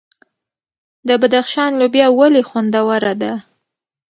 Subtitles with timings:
[1.07, 3.33] د بدخشان لوبیا ولې خوندوره ده؟